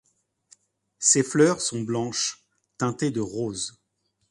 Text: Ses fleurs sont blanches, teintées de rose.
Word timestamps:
Ses 0.97 1.21
fleurs 1.21 1.61
sont 1.61 1.81
blanches, 1.81 2.43
teintées 2.79 3.11
de 3.11 3.19
rose. 3.21 3.79